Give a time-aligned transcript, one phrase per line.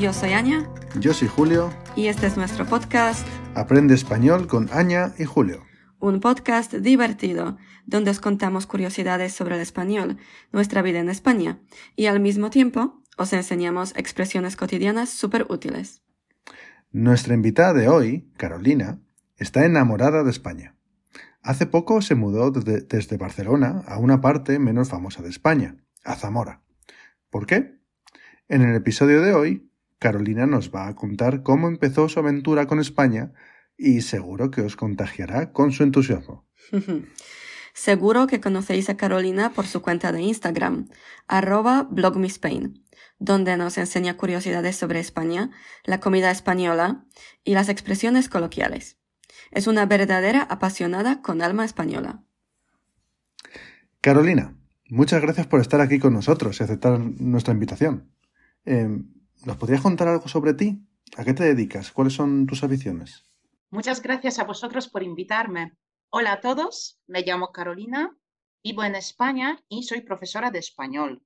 [0.00, 0.66] Yo soy Aña.
[0.98, 1.70] Yo soy Julio.
[1.94, 3.28] Y este es nuestro podcast.
[3.54, 5.62] Aprende español con Aña y Julio.
[5.98, 10.16] Un podcast divertido donde os contamos curiosidades sobre el español,
[10.52, 11.60] nuestra vida en España
[11.96, 16.02] y al mismo tiempo os enseñamos expresiones cotidianas súper útiles.
[16.92, 19.02] Nuestra invitada de hoy, Carolina,
[19.36, 20.76] está enamorada de España.
[21.42, 26.62] Hace poco se mudó desde Barcelona a una parte menos famosa de España, a Zamora.
[27.28, 27.78] ¿Por qué?
[28.48, 29.69] En el episodio de hoy,
[30.00, 33.32] Carolina nos va a contar cómo empezó su aventura con España
[33.76, 36.48] y seguro que os contagiará con su entusiasmo.
[37.74, 40.88] seguro que conocéis a Carolina por su cuenta de Instagram,
[41.28, 42.82] arroba blogmispain,
[43.18, 45.50] donde nos enseña curiosidades sobre España,
[45.84, 47.04] la comida española
[47.44, 48.96] y las expresiones coloquiales.
[49.50, 52.24] Es una verdadera apasionada con alma española.
[54.00, 54.56] Carolina,
[54.88, 58.10] muchas gracias por estar aquí con nosotros y aceptar nuestra invitación.
[58.64, 60.78] Em, ¿Nos podrías contar algo sobre ti?
[61.16, 61.92] ¿A qué te dedicas?
[61.92, 63.24] ¿Cuáles son tus aficiones?
[63.70, 65.72] Muchas gracias a vosotros por invitarme.
[66.10, 68.16] Hola a todos, me llamo Carolina,
[68.62, 71.22] vivo en España y soy profesora de español.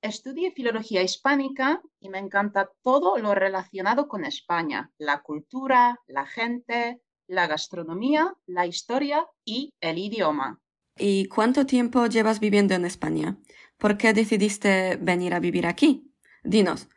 [0.00, 7.02] Estudié filología hispánica y me encanta todo lo relacionado con España, la cultura, la gente,
[7.26, 10.60] la gastronomía, la historia y el idioma.
[10.96, 13.36] ¿Y cuánto tiempo llevas viviendo en España?
[13.76, 16.14] ¿Por qué decidiste venir a vivir aquí?
[16.42, 16.88] Dinos,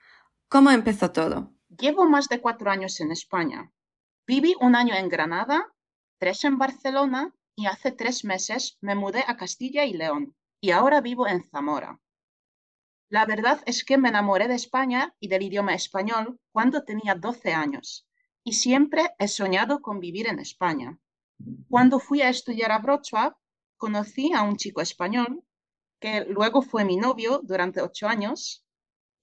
[0.54, 1.52] ¿cómo empezó todo?
[1.68, 3.72] Llevo más de cuatro años en España.
[4.28, 5.73] Viví un año en Granada,
[6.20, 11.02] tres en Barcelona y hace tres meses me mudé a Castilla y León y ahora
[11.02, 12.00] vivo en Zamora.
[13.09, 17.52] La verdad es que me enamoré de España y del idioma español cuando tenía 12
[17.52, 18.08] años
[18.44, 21.00] y siempre he soñado con vivir en España.
[21.68, 23.34] Cuando fui a estudiar a Wrocław,
[23.76, 25.44] conocí a un chico español
[26.00, 28.64] que luego fue mi novio durante ocho años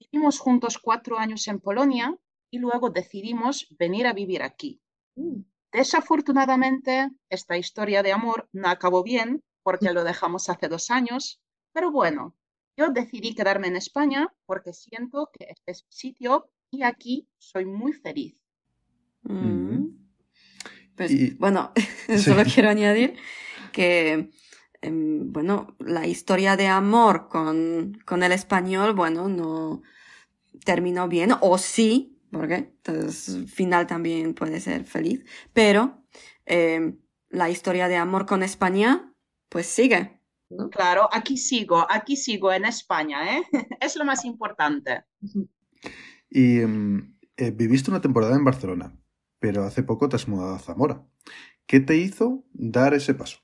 [0.01, 2.17] Vivimos juntos cuatro años en Polonia
[2.49, 4.81] y luego decidimos venir a vivir aquí.
[5.15, 5.41] Mm.
[5.71, 11.39] Desafortunadamente, esta historia de amor no acabó bien porque lo dejamos hace dos años,
[11.71, 12.35] pero bueno,
[12.75, 17.65] yo decidí quedarme en España porque siento que este es mi sitio y aquí soy
[17.65, 18.35] muy feliz.
[19.21, 19.85] Mm.
[20.95, 21.73] Pues bueno,
[22.17, 23.17] solo quiero añadir
[23.71, 24.31] que
[24.81, 29.83] Em, bueno, la historia de amor con, con el español, bueno, no
[30.65, 36.03] terminó bien, o sí, porque el final también puede ser feliz, pero
[36.45, 36.99] em,
[37.29, 39.13] la historia de amor con España,
[39.49, 40.19] pues sigue.
[40.71, 43.43] Claro, aquí sigo, aquí sigo en España, ¿eh?
[43.79, 45.03] es lo más importante.
[46.29, 48.97] Y em, eh, viviste una temporada en Barcelona,
[49.39, 51.05] pero hace poco te has mudado a Zamora.
[51.67, 53.39] ¿Qué te hizo dar ese paso?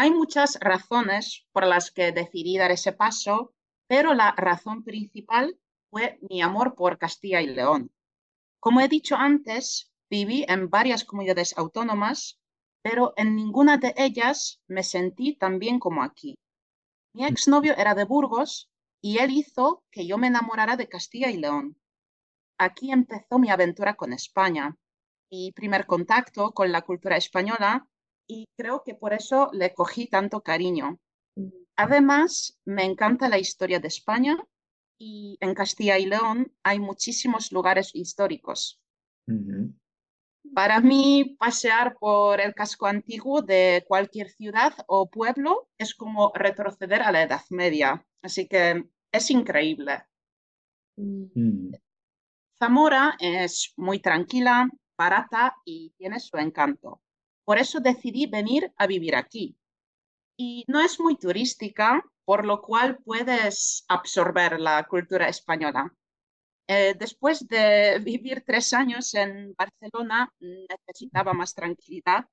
[0.00, 3.52] Hay muchas razones por las que decidí dar ese paso,
[3.88, 5.58] pero la razón principal
[5.90, 7.90] fue mi amor por Castilla y León.
[8.60, 12.38] Como he dicho antes, viví en varias comunidades autónomas,
[12.80, 16.38] pero en ninguna de ellas me sentí tan bien como aquí.
[17.12, 18.70] Mi exnovio era de Burgos
[19.00, 21.76] y él hizo que yo me enamorara de Castilla y León.
[22.56, 24.76] Aquí empezó mi aventura con España.
[25.28, 27.88] Mi primer contacto con la cultura española
[28.28, 31.00] y creo que por eso le cogí tanto cariño.
[31.34, 31.48] Mm.
[31.76, 34.36] Además, me encanta la historia de España
[34.98, 38.80] y en Castilla y León hay muchísimos lugares históricos.
[40.54, 47.02] Para mí, pasear por el casco antiguo de cualquier ciudad o pueblo es como retroceder
[47.02, 50.04] a la Edad Media, así que es increíble.
[50.96, 51.72] Mm.
[52.58, 57.02] Zamora es muy tranquila, barata y tiene su encanto.
[57.48, 59.56] Por eso decidí venir a vivir aquí.
[60.36, 65.90] Y no es muy turística, por lo cual puedes absorber la cultura española.
[66.66, 72.26] Eh, después de vivir tres años en Barcelona, necesitaba más tranquilidad,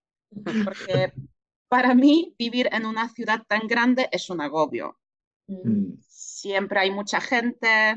[0.66, 1.14] porque
[1.70, 5.00] para mí vivir en una ciudad tan grande es un agobio.
[5.48, 5.94] Mm.
[6.02, 7.96] Siempre hay mucha gente,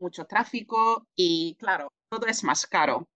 [0.00, 3.08] mucho tráfico y claro, todo es más caro.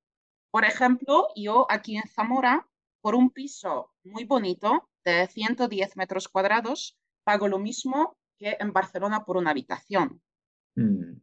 [0.52, 2.69] Por ejemplo, yo aquí en Zamora
[3.00, 9.24] por un piso muy bonito de 110 metros cuadrados, pago lo mismo que en Barcelona
[9.24, 10.22] por una habitación.
[10.74, 11.20] Mm.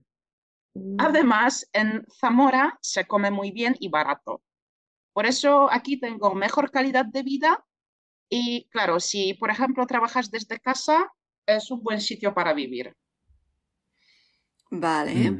[1.00, 4.44] Además, en Zamora se come muy bien y barato.
[5.14, 7.66] Por eso aquí tengo mejor calidad de vida
[8.30, 11.12] y claro, si por ejemplo trabajas desde casa,
[11.46, 12.96] es un buen sitio para vivir.
[14.70, 15.34] Vale.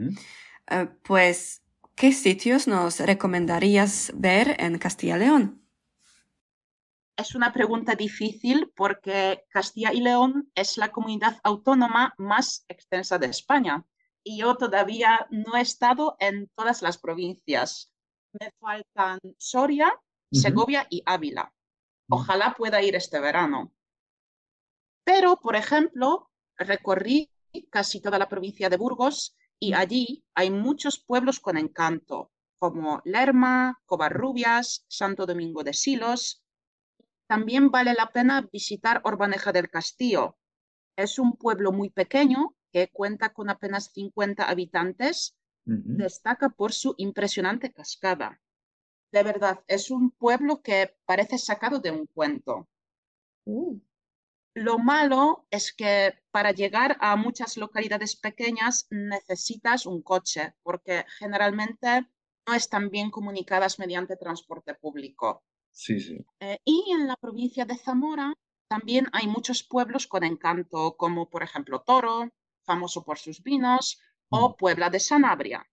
[0.70, 1.62] Eh, pues,
[1.96, 5.67] ¿qué sitios nos recomendarías ver en Castilla y León?
[7.18, 13.28] Es una pregunta difícil porque Castilla y León es la comunidad autónoma más extensa de
[13.28, 13.86] España
[14.24, 17.92] y yo todavía no he estado en todas las provincias.
[18.40, 19.92] Me faltan Soria,
[20.32, 21.54] Segovia y Ávila.
[22.10, 23.74] Ojalá pueda ir este verano.
[25.04, 27.32] Pero, por ejemplo, recorrí
[27.72, 33.82] casi toda la provincia de Burgos y allí hay muchos pueblos con encanto, como Lerma,
[33.86, 36.44] Covarrubias, Santo Domingo de Silos.
[37.28, 40.38] También vale la pena visitar Orbaneja del Castillo.
[40.96, 45.36] Es un pueblo muy pequeño que cuenta con apenas 50 habitantes.
[45.66, 48.42] Destaca por su impresionante cascada.
[49.12, 52.70] De verdad, es un pueblo que parece sacado de un cuento.
[53.46, 53.80] Uh.
[54.54, 62.08] Lo malo es que para llegar a muchas localidades pequeñas necesitas un coche, porque generalmente
[62.48, 65.44] no están bien comunicadas mediante transporte público.
[65.78, 66.26] Sí, sí.
[66.40, 68.34] Eh, y en la provincia de Zamora
[68.68, 72.32] también hay muchos pueblos con encanto, como por ejemplo Toro,
[72.64, 74.58] famoso por sus vinos, o.
[74.58, 75.70] Puebla de Sanabria.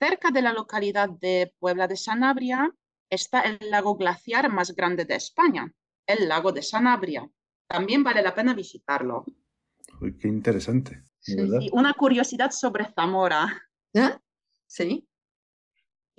[0.00, 2.74] Cerca de la localidad de Puebla de Sanabria
[3.10, 5.72] está el lago glaciar más grande de España,
[6.06, 7.30] el lago de Sanabria
[7.70, 9.24] también vale la pena visitarlo.
[10.00, 11.04] Uy, qué interesante.
[11.20, 11.36] Sí,
[11.72, 13.62] Una curiosidad sobre Zamora.
[14.66, 15.08] Sí.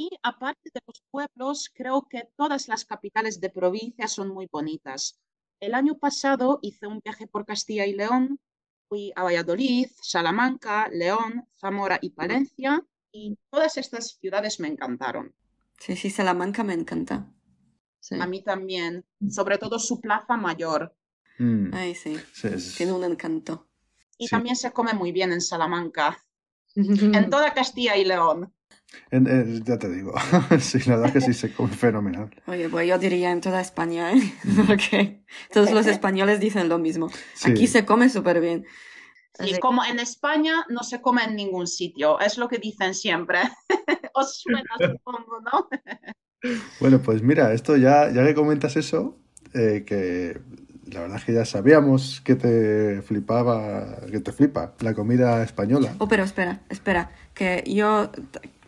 [0.01, 5.21] Y aparte de los pueblos, creo que todas las capitales de provincia son muy bonitas.
[5.59, 8.39] El año pasado hice un viaje por Castilla y León.
[8.89, 12.83] Fui a Valladolid, Salamanca, León, Zamora y Palencia.
[13.11, 15.35] Y todas estas ciudades me encantaron.
[15.77, 17.31] Sí, sí, Salamanca me encanta.
[18.19, 19.05] A mí también.
[19.29, 20.95] Sobre todo su plaza mayor.
[21.37, 21.75] Mm.
[21.75, 22.17] Ay, sí.
[22.75, 23.69] Tiene un encanto.
[24.17, 26.25] Y también se come muy bien en Salamanca.
[26.75, 28.51] en toda Castilla y León.
[29.11, 30.13] Ya te digo,
[30.59, 32.29] sí, la verdad que sí se come fenomenal.
[32.47, 34.33] Oye, pues yo diría en toda España, ¿eh?
[34.67, 37.09] porque todos los españoles dicen lo mismo.
[37.43, 38.65] Aquí se come súper bien.
[39.39, 43.39] Sí, como en España no se come en ningún sitio, es lo que dicen siempre.
[44.13, 45.69] Os suena, supongo, ¿no?
[46.79, 49.17] bueno, pues mira, esto ya, ya que comentas eso,
[49.53, 50.41] eh, que
[50.91, 55.95] la verdad es que ya sabíamos que te flipaba, que te flipa la comida española.
[55.99, 58.11] Oh, pero espera, espera, que yo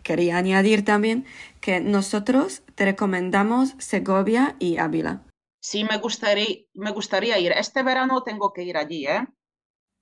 [0.03, 1.25] quería añadir también
[1.61, 5.23] que nosotros te recomendamos Segovia y Ávila.
[5.59, 7.53] Sí, me gustaría, me gustaría ir.
[7.53, 9.25] Este verano tengo que ir allí, ¿eh?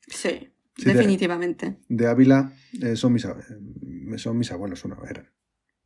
[0.07, 1.77] Sí, definitivamente.
[1.87, 2.51] De, Ávila
[2.81, 3.27] eh, son, mis,
[4.17, 5.31] son mis abuelos, una eran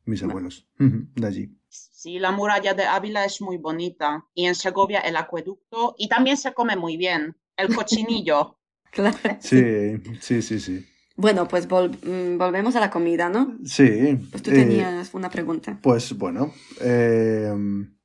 [0.06, 1.58] mis abuelos de allí.
[1.68, 6.38] Sí, la muralla de Ávila es muy bonita y en Segovia el acueducto y también
[6.38, 8.60] se come muy bien, el cochinillo.
[8.92, 9.18] claro.
[9.40, 10.86] Sí, sí, sí, sí.
[11.18, 13.58] Bueno, pues mm, volvemos a la comida, ¿no?
[13.64, 14.18] Sí.
[14.32, 15.80] Pues tú tenías una pregunta.
[15.82, 17.96] Pues bueno, em,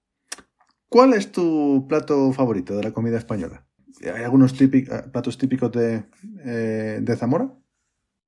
[0.89, 3.67] ¿cuál es tu plato favorito de la comida española?
[4.03, 6.05] ¿Hay algunos platos típicos de,
[6.45, 7.53] eh, de Zamora?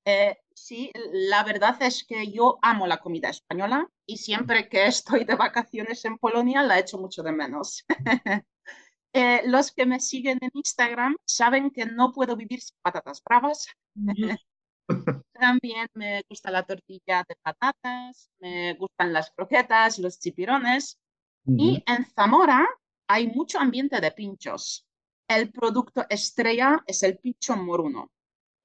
[0.04, 5.24] Eh, sí, la verdad es que yo amo la comida española y siempre que estoy
[5.24, 7.84] de vacaciones en Polonia la echo mucho de menos.
[9.14, 13.66] Eh, los que me siguen en Instagram saben que no puedo vivir sin patatas bravas.
[15.32, 20.98] También me gusta la tortilla de patatas, me gustan las croquetas, los chipirones.
[21.44, 22.68] Y en Zamora
[23.08, 24.86] hay mucho ambiente de pinchos.
[25.28, 28.10] El producto estrella es el pincho moruno.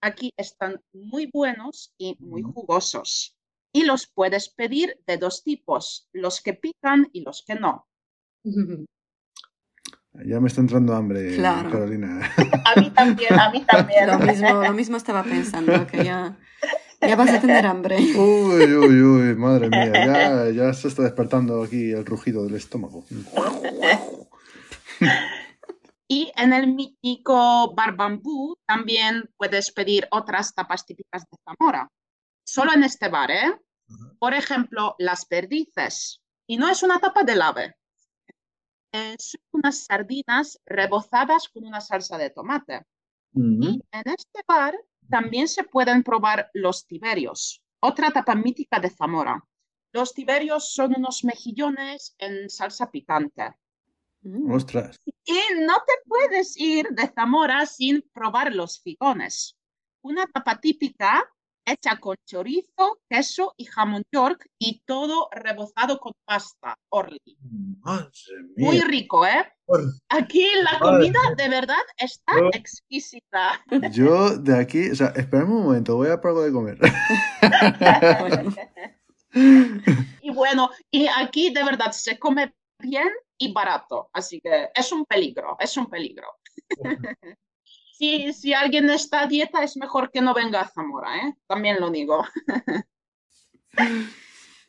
[0.01, 3.36] Aquí están muy buenos y muy jugosos.
[3.74, 7.88] Y los puedes pedir de dos tipos, los que pican y los que no.
[10.25, 12.31] Ya me está entrando hambre, Carolina.
[12.65, 14.07] A mí también, a mí también.
[14.07, 16.38] Lo mismo, lo mismo estaba pensando, que ya,
[17.01, 17.97] ya vas a tener hambre.
[17.97, 23.05] Uy, uy, uy, madre mía, ya, ya se está despertando aquí el rugido del estómago.
[26.07, 31.91] Y en el mítico Bar Bambú también puedes pedir otras tapas típicas de Zamora.
[32.45, 33.53] Solo en este bar, ¿eh?
[34.17, 36.21] Por ejemplo, las perdices.
[36.47, 37.75] Y no es una tapa de ave.
[38.91, 42.86] son unas sardinas rebozadas con una salsa de tomate.
[43.34, 44.75] Y en este bar
[45.10, 49.44] también se pueden probar los tiberios, otra tapa mítica de Zamora.
[49.94, 53.56] Los tiberios son unos mejillones en salsa picante.
[54.22, 54.51] Mm.
[54.51, 55.00] Ostras.
[55.06, 59.58] Y no te puedes ir de Zamora sin probar los figones.
[60.01, 61.24] Una tapa típica
[61.67, 67.38] hecha con chorizo, queso y jamón york y todo rebozado con pasta orly.
[68.55, 69.45] Muy rico, ¿eh?
[70.09, 73.62] Aquí la comida de verdad está exquisita.
[73.91, 76.77] Yo de aquí, o sea, espérame un momento, voy a probar de comer.
[80.21, 84.09] y bueno, y aquí de verdad se come bien y barato.
[84.13, 86.27] Así que es un peligro, es un peligro.
[87.98, 91.36] si, si alguien está a dieta, es mejor que no venga a Zamora, ¿eh?
[91.48, 92.24] También lo digo.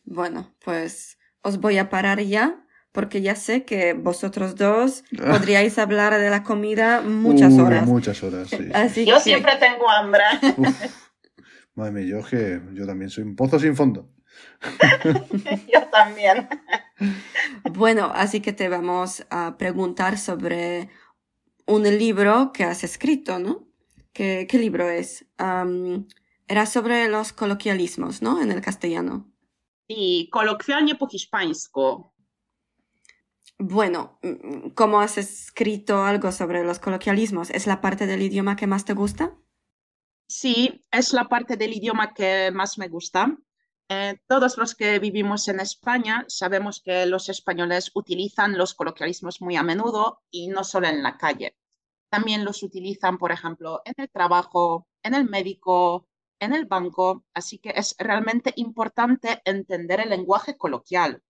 [0.04, 6.18] bueno, pues os voy a parar ya porque ya sé que vosotros dos podríais hablar
[6.18, 7.86] de la comida muchas horas.
[7.86, 9.04] Muchas horas, sí.
[9.04, 10.24] yo siempre tengo hambre.
[11.74, 14.10] madre mía, yo, que, yo también soy un pozo sin fondo.
[15.72, 16.48] yo también.
[17.72, 20.88] Bueno, así que te vamos a preguntar sobre
[21.68, 23.68] un libro que has escrito, ¿no?
[24.12, 25.26] ¿Qué, qué libro es?
[26.50, 28.40] era sobre los coloquialismos, ¿no?
[28.40, 29.30] En el castellano.
[29.86, 32.10] Sí, coloquialnie po hiszpańsku.
[33.58, 37.50] Bueno, mm, ¿cómo has escrito algo sobre los coloquialismos?
[37.50, 39.36] ¿Es la parte del idioma que más te gusta?
[40.26, 43.36] Sí, es la parte del idioma que más me gusta.
[43.90, 49.56] Eh, todos los que vivimos en España sabemos que los españoles utilizan los coloquialismos muy
[49.56, 51.56] a menudo y no solo en la calle.
[52.10, 56.06] También los utilizan, por ejemplo, en el trabajo, en el médico,
[56.38, 57.24] en el banco.
[57.32, 61.22] Así que es realmente importante entender el lenguaje coloquial.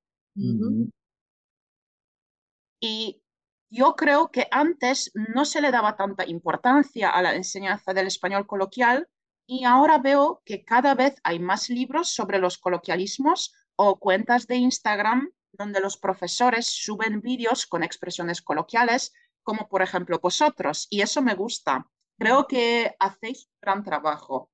[2.81, 3.23] Y
[3.71, 8.47] yo creo que antes no se le daba tanta importancia a la enseñanza del español
[8.47, 9.09] coloquial
[9.49, 14.57] y ahora veo que cada vez hay más libros sobre los coloquialismos o cuentas de
[14.57, 21.23] Instagram donde los profesores suben vídeos con expresiones coloquiales, como por ejemplo vosotros, y eso
[21.23, 21.87] me gusta.
[22.19, 24.51] Creo que hacéis un gran trabajo.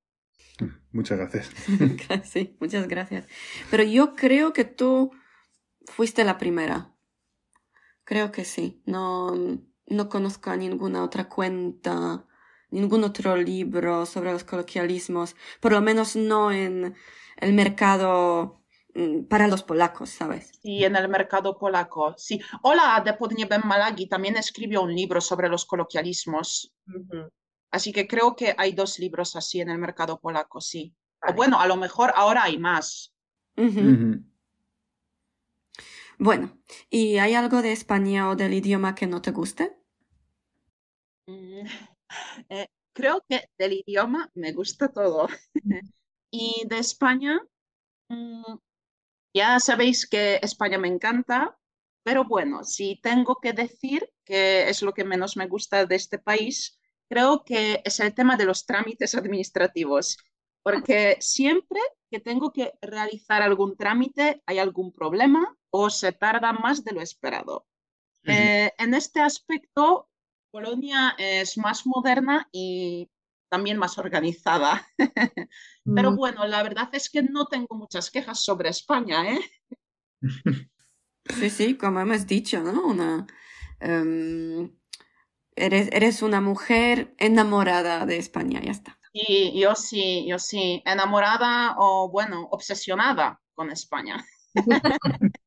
[0.93, 1.51] Muchas gracias.
[2.23, 3.27] sí, muchas gracias.
[3.69, 5.11] Pero yo creo que tú
[5.87, 6.95] fuiste la primera.
[8.05, 8.81] Creo que sí.
[8.85, 9.33] No,
[9.87, 12.25] no conozco a ninguna otra cuenta,
[12.75, 16.95] ningún otro libro sobre los coloquialismos, por lo menos no en
[17.37, 18.61] el mercado
[18.93, 20.51] mm, para los polacos, ¿sabes?
[20.61, 22.39] Sí, en el mercado polaco, sí.
[22.61, 26.73] Hola, de Podniebem Malagi también escribió un libro sobre los coloquialismos.
[27.71, 30.93] Así que creo que hay dos libros así en el mercado polaco, sí.
[31.27, 33.13] O bueno, a lo mejor ahora hay más.
[36.17, 36.57] Bueno,
[36.89, 39.77] ¿y hay algo de España o del idioma que no te guste?
[42.49, 45.27] Eh, creo que del idioma me gusta todo.
[46.31, 47.39] y de España,
[48.09, 48.55] mm,
[49.33, 51.57] ya sabéis que España me encanta,
[52.03, 56.19] pero bueno, si tengo que decir que es lo que menos me gusta de este
[56.19, 56.79] país,
[57.09, 60.17] creo que es el tema de los trámites administrativos,
[60.63, 61.79] porque siempre
[62.09, 67.01] que tengo que realizar algún trámite hay algún problema o se tarda más de lo
[67.01, 67.67] esperado.
[68.23, 70.09] Eh, en este aspecto,
[70.55, 73.11] Polonia es más moderna y
[73.49, 74.87] también más organizada.
[75.83, 76.15] Pero mm.
[76.15, 79.41] bueno, la verdad es que no tengo muchas quejas sobre España, ¿eh?
[81.27, 82.85] Sí, sí, como hemos dicho, ¿no?
[82.85, 83.27] Una,
[83.81, 84.71] em,
[85.57, 88.97] eres, eres una mujer enamorada de España, ya está.
[89.11, 94.25] Sí, yo sí, yo sí, enamorada o bueno, obsesionada con España.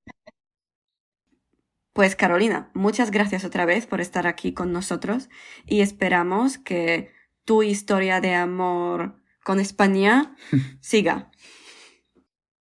[1.99, 5.29] Pues Carolina, muchas gracias otra vez por estar aquí con nosotros
[5.67, 7.11] y esperamos que
[7.45, 10.37] tu historia de amor con España
[10.81, 11.33] siga.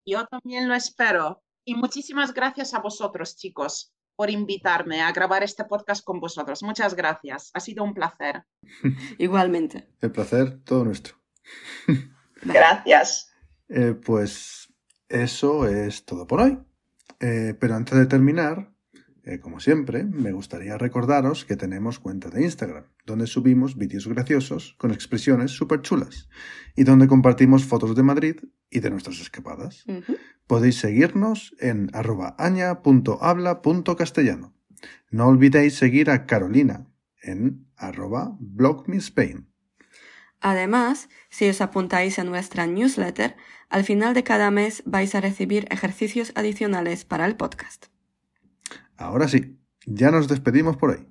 [0.07, 1.43] Yo también lo espero.
[1.67, 6.63] Y muchísimas gracias a vosotros, chicos, por invitarme a grabar este podcast con vosotros.
[6.63, 7.51] Muchas gracias.
[7.53, 8.43] Ha sido un placer.
[9.19, 9.87] Igualmente.
[10.01, 11.15] El placer todo nuestro.
[12.43, 13.35] Gracias.
[13.69, 14.73] Eh, pues
[15.11, 16.59] eso es todo por hoy.
[17.21, 18.76] Eh, pero antes de terminar,
[19.27, 24.77] eh, como siempre, me gustaría recordaros que tenemos cuenta de Instagram, donde subimos vídeos graciosos
[24.79, 26.29] con expresiones súper chulas
[26.77, 28.37] y donde compartimos fotos de Madrid
[28.71, 29.85] y de nuestras escapadas.
[30.47, 34.55] Podéis seguirnos en aña.habla.castellano.
[35.11, 36.87] No olvidéis seguir a Carolina
[37.21, 39.49] en arroba blogmespain.
[40.39, 43.35] Además, si os apuntáis a nuestra newsletter,
[43.71, 47.87] al final de cada mes vais a recibir ejercicios adicionales para el podcast.
[48.97, 51.07] Ahora sí, ya nos despedimos por hoy.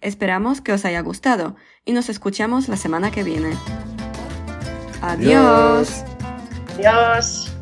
[0.00, 3.50] Esperamos que os haya gustado y nos escuchamos la semana que viene.
[5.02, 6.04] Adiós.
[6.76, 7.57] Adiós.